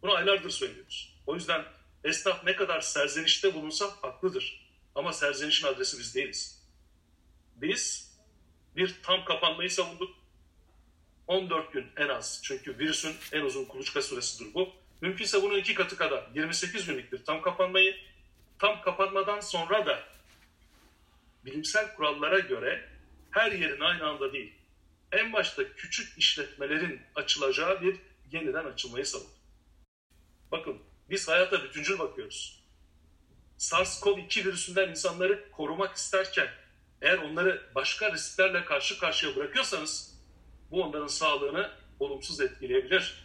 Bunu 0.02 0.13
aylardır 0.13 0.50
söylüyoruz. 0.50 1.21
O 1.28 1.36
yüzden 1.36 1.65
esnaf 2.04 2.43
ne 2.43 2.56
kadar 2.56 2.82
serzenişte 2.82 3.54
bulunsa 3.54 3.86
haklıdır. 4.02 4.65
Ama 4.95 5.13
serzenişin 5.13 5.67
adresi 5.67 6.00
biz 6.00 6.15
değiliz. 6.15 6.69
Biz 7.56 8.13
bir 8.76 8.95
tam 9.04 9.26
kapanmayı 9.26 9.71
savunduk. 9.71 10.15
14 11.28 11.74
gün 11.74 11.86
en 11.98 12.08
az. 12.08 12.41
Çünkü 12.43 12.80
virüsün 12.80 13.15
en 13.32 13.41
uzun 13.41 13.65
kuluçka 13.65 14.02
süresidir 14.02 14.54
bu. 14.54 14.85
Mümkünse 15.01 15.41
bunun 15.41 15.58
iki 15.58 15.73
katı 15.73 15.97
kadar 15.97 16.27
28 16.34 16.86
günlüktür 16.86 17.25
tam 17.25 17.41
kapanmayı. 17.41 17.95
Tam 18.60 18.81
kapanmadan 18.81 19.39
sonra 19.39 19.86
da 19.86 20.03
bilimsel 21.45 21.95
kurallara 21.95 22.39
göre 22.39 22.89
her 23.31 23.51
yerin 23.51 23.81
aynı 23.81 24.05
anda 24.05 24.34
değil. 24.34 24.53
En 25.12 25.34
başta 25.34 25.73
küçük 25.73 26.17
işletmelerin 26.17 27.01
açılacağı 27.15 27.81
bir 27.81 27.95
yeniden 28.31 28.65
açılmayı 28.65 29.05
savunduk. 29.05 29.31
Bakın 30.51 30.81
biz 31.10 31.27
hayata 31.27 31.63
bütüncül 31.63 31.99
bakıyoruz. 31.99 32.63
SARS-CoV-2 33.58 34.45
virüsünden 34.45 34.89
insanları 34.89 35.51
korumak 35.51 35.95
isterken 35.95 36.47
eğer 37.01 37.17
onları 37.17 37.69
başka 37.75 38.13
risklerle 38.13 38.65
karşı 38.65 38.99
karşıya 38.99 39.36
bırakıyorsanız 39.36 40.15
bu 40.71 40.84
onların 40.84 41.08
sağlığını 41.08 41.71
olumsuz 41.99 42.41
etkileyebilir. 42.41 43.24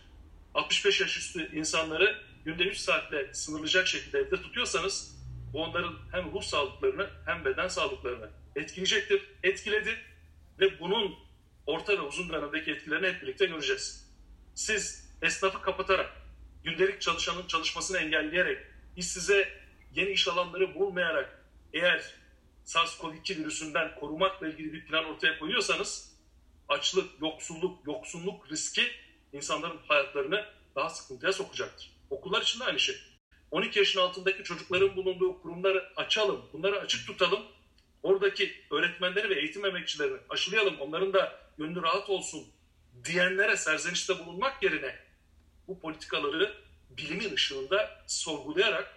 65 0.54 1.00
yaş 1.00 1.16
üstü 1.16 1.56
insanları 1.56 2.22
günde 2.44 2.62
3 2.62 2.76
saatle 2.76 3.34
sınırlayacak 3.34 3.86
şekilde 3.86 4.18
evde 4.18 4.42
tutuyorsanız 4.42 5.20
bu 5.52 5.62
onların 5.62 5.98
hem 6.12 6.32
ruh 6.32 6.42
sağlıklarını 6.42 7.10
hem 7.26 7.44
beden 7.44 7.68
sağlıklarını 7.68 8.30
etkileyecektir, 8.56 9.22
etkiledi 9.42 9.98
ve 10.60 10.80
bunun 10.80 11.14
orta 11.66 11.92
ve 11.92 12.00
uzun 12.00 12.28
dönemdeki 12.28 12.70
etkilerini 12.70 13.06
hep 13.06 13.22
birlikte 13.22 13.46
göreceğiz. 13.46 14.10
Siz 14.54 15.10
esnafı 15.22 15.62
kapatarak, 15.62 16.12
gündelik 16.64 17.00
çalışanın 17.00 17.46
çalışmasını 17.46 17.98
engelleyerek, 17.98 18.58
işsize 18.96 19.48
yeni 19.94 20.10
iş 20.10 20.28
alanları 20.28 20.74
bulmayarak 20.74 21.44
eğer 21.72 22.14
SARS-CoV-2 22.64 23.38
virüsünden 23.38 23.94
korumakla 23.94 24.48
ilgili 24.48 24.72
bir 24.72 24.86
plan 24.86 25.04
ortaya 25.04 25.38
koyuyorsanız 25.38 26.16
açlık, 26.68 27.20
yoksulluk, 27.20 27.86
yoksunluk 27.86 28.50
riski 28.50 28.82
insanların 29.32 29.78
hayatlarını 29.88 30.46
daha 30.76 30.90
sıkıntıya 30.90 31.32
sokacaktır. 31.32 31.92
Okullar 32.10 32.42
için 32.42 32.60
de 32.60 32.64
aynı 32.64 32.80
şey. 32.80 32.96
12 33.50 33.78
yaşın 33.78 34.00
altındaki 34.00 34.44
çocukların 34.44 34.96
bulunduğu 34.96 35.42
kurumları 35.42 35.92
açalım, 35.96 36.42
bunları 36.52 36.80
açık 36.80 37.06
tutalım. 37.06 37.40
Oradaki 38.02 38.54
öğretmenleri 38.70 39.30
ve 39.30 39.40
eğitim 39.40 39.64
emekçilerini 39.64 40.16
aşılayalım, 40.28 40.80
onların 40.80 41.12
da 41.12 41.40
gönlü 41.58 41.82
rahat 41.82 42.10
olsun 42.10 42.46
diyenlere 43.04 43.56
serzenişte 43.56 44.18
bulunmak 44.18 44.62
yerine 44.62 44.96
bu 45.68 45.80
politikaları 45.80 46.54
bilimin 46.90 47.34
ışığında 47.34 48.04
sorgulayarak 48.06 48.94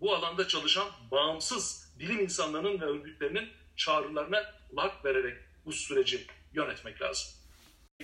bu 0.00 0.14
alanda 0.14 0.48
çalışan 0.48 0.88
bağımsız 1.10 1.92
bilim 1.98 2.20
insanlarının 2.20 2.80
ve 2.80 2.84
örgütlerinin 2.84 3.48
çağrılarına 3.76 4.54
kulak 4.70 5.04
vererek 5.04 5.36
bu 5.64 5.72
süreci 5.72 6.26
yönetmek 6.54 7.02
lazım. 7.02 7.28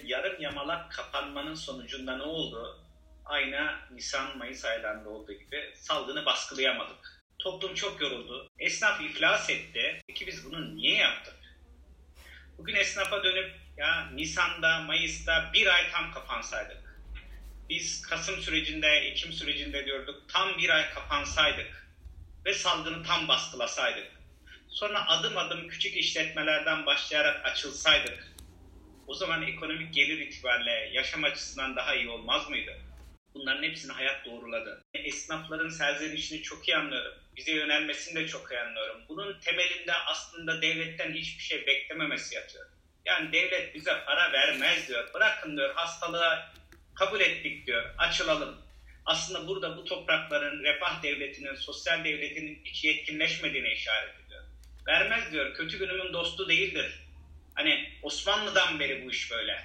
Yarım 0.05 0.43
yamalak 0.43 0.93
kapanmanın 0.93 1.55
sonucunda 1.55 2.17
ne 2.17 2.23
oldu? 2.23 2.81
Aynı 3.25 3.79
Nisan-Mayıs 3.91 4.65
aylarında 4.65 5.09
olduğu 5.09 5.33
gibi 5.33 5.73
salgını 5.75 6.27
baskılayamadık. 6.27 7.23
Toplum 7.39 7.75
çok 7.75 8.01
yoruldu. 8.01 8.49
Esnaf 8.59 9.01
iflas 9.01 9.51
etti. 9.51 10.01
Peki 10.07 10.27
biz 10.27 10.45
bunu 10.45 10.77
niye 10.77 10.97
yaptık? 10.97 11.35
Bugün 12.59 12.75
esnafa 12.75 13.25
dönüp 13.25 13.55
ya 13.77 14.11
Nisan'da, 14.15 14.81
Mayıs'ta 14.81 15.51
bir 15.53 15.67
ay 15.67 15.91
tam 15.91 16.13
kapansaydık. 16.13 17.03
Biz 17.69 18.03
Kasım 18.03 18.41
sürecinde, 18.41 18.89
Ekim 18.89 19.33
sürecinde 19.33 19.87
diyorduk 19.87 20.29
tam 20.29 20.59
bir 20.59 20.71
ay 20.71 20.91
kapansaydık 20.95 21.89
ve 22.45 22.55
salgını 22.55 23.03
tam 23.07 23.29
baskılasaydık. 23.29 24.13
Sonra 24.69 25.09
adım 25.09 25.39
adım 25.39 25.69
küçük 25.69 25.97
işletmelerden 25.97 26.87
başlayarak 26.87 27.47
açılsaydık. 27.47 28.32
O 29.07 29.15
zaman 29.15 29.43
ekonomik 29.43 29.95
gelir 29.95 30.19
itibariyle 30.19 30.91
yaşam 30.93 31.25
açısından 31.25 31.77
daha 31.77 31.95
iyi 31.95 32.09
olmaz 32.09 32.51
mıydı? 32.51 32.73
Bunların 33.35 33.63
hepsini 33.63 33.93
hayat 33.93 34.27
doğruladı. 34.27 34.85
Esnafların 34.95 35.69
serzenişini 35.69 36.43
çok 36.43 36.69
iyi 36.69 36.77
anlıyorum. 36.77 37.13
Bize 37.37 37.53
yönelmesini 37.53 38.15
de 38.21 38.27
çok 38.27 38.53
iyi 38.53 38.61
anlıyorum. 38.61 39.01
Bunun 39.09 39.41
temelinde 39.41 39.93
aslında 39.93 40.63
devletten 40.63 41.13
hiçbir 41.13 41.43
şey 41.43 41.67
beklememesi 41.67 42.35
yatıyor. 42.35 42.65
Yani 43.05 43.33
devlet 43.33 43.75
bize 43.75 44.05
para 44.07 44.33
vermez 44.33 44.89
diyor. 44.89 45.15
Bırakın 45.15 45.57
diyor 45.57 45.75
hastalığa 45.75 46.53
kabul 46.95 47.21
ettik 47.21 47.67
diyor. 47.67 47.95
Açılalım. 47.99 48.63
Aslında 49.07 49.49
burada 49.49 49.77
bu 49.77 49.85
toprakların 49.85 50.63
refah 50.65 51.03
devletinin, 51.03 51.55
sosyal 51.55 52.05
devletinin 52.05 52.63
hiç 52.65 52.85
yetkinleşmediğine 52.85 53.73
işaret 53.73 54.15
ediyor. 54.27 54.43
Vermez 54.87 55.33
diyor. 55.33 55.55
Kötü 55.55 55.79
günümün 55.79 56.13
dostu 56.13 56.49
değildir. 56.49 57.03
Hani 57.55 57.91
Osmanlı'dan 58.03 58.81
beri 58.81 59.05
bu 59.05 59.11
iş 59.11 59.31
böyle. 59.31 59.65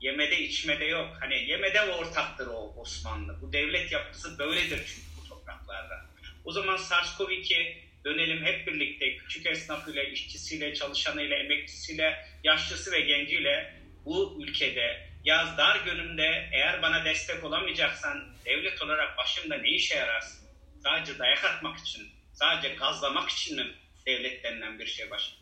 Yemede 0.00 0.40
içmede 0.40 0.84
yok. 0.84 1.16
Hani 1.20 1.34
yemede 1.34 1.80
ortaktır 1.82 2.46
o 2.46 2.74
Osmanlı. 2.76 3.40
Bu 3.40 3.52
devlet 3.52 3.92
yapısı 3.92 4.38
böyledir 4.38 4.82
çünkü 4.86 5.06
bu 5.20 5.28
topraklarda. 5.28 6.04
O 6.44 6.52
zaman 6.52 6.76
SARS-CoV-2 6.76 7.76
dönelim 8.04 8.44
hep 8.44 8.66
birlikte 8.66 9.16
küçük 9.16 9.46
esnafıyla, 9.46 10.02
işçisiyle, 10.02 10.74
çalışanıyla, 10.74 11.36
emekçisiyle, 11.36 12.24
yaşlısı 12.44 12.92
ve 12.92 13.00
genciyle 13.00 13.74
bu 14.04 14.42
ülkede 14.42 15.10
yaz 15.24 15.58
dar 15.58 15.84
günümde 15.84 16.48
eğer 16.52 16.82
bana 16.82 17.04
destek 17.04 17.44
olamayacaksan 17.44 18.28
devlet 18.44 18.82
olarak 18.82 19.18
başımda 19.18 19.56
ne 19.56 19.68
işe 19.70 19.94
yararsın? 19.94 20.40
sadece 20.82 21.18
dayak 21.18 21.44
atmak 21.44 21.78
için, 21.78 22.08
sadece 22.32 22.74
gazlamak 22.74 23.28
için 23.30 23.56
mi 23.56 23.66
devlet 24.06 24.44
denilen 24.44 24.78
bir 24.78 24.86
şey 24.86 25.10
başladı? 25.10 25.39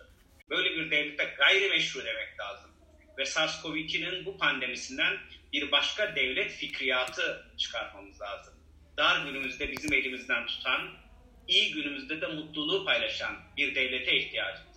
Böyle 0.51 0.71
bir 0.71 0.91
devlete 0.91 1.35
gayrimeşru 1.39 2.05
demek 2.05 2.41
lazım. 2.41 2.71
Ve 3.19 3.23
SARS-CoV-2'nin 3.23 4.27
bu 4.27 4.39
pandemisinden 4.39 5.19
bir 5.53 5.73
başka 5.73 6.17
devlet 6.17 6.51
fikriyatı 6.51 7.47
çıkarmamız 7.57 8.21
lazım. 8.21 8.55
Dar 8.97 9.27
günümüzde 9.27 9.73
bizim 9.73 9.93
elimizden 9.93 10.47
tutan, 10.47 10.91
iyi 11.49 11.73
günümüzde 11.73 12.21
de 12.21 12.27
mutluluğu 12.27 12.85
paylaşan 12.85 13.37
bir 13.57 13.75
devlete 13.75 14.17
ihtiyacımız 14.17 14.68